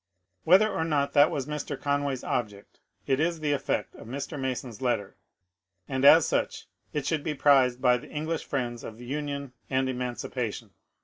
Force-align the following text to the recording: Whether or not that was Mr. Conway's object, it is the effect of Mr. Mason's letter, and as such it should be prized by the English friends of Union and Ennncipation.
Whether 0.45 0.67
or 0.67 0.83
not 0.83 1.13
that 1.13 1.29
was 1.29 1.45
Mr. 1.45 1.79
Conway's 1.79 2.23
object, 2.23 2.79
it 3.05 3.19
is 3.19 3.39
the 3.39 3.51
effect 3.51 3.93
of 3.93 4.07
Mr. 4.07 4.35
Mason's 4.39 4.81
letter, 4.81 5.15
and 5.87 6.03
as 6.03 6.25
such 6.25 6.65
it 6.91 7.05
should 7.05 7.23
be 7.23 7.35
prized 7.35 7.83
by 7.83 7.97
the 7.97 8.09
English 8.09 8.43
friends 8.45 8.83
of 8.83 8.99
Union 8.99 9.53
and 9.69 9.87
Ennncipation. 9.87 10.71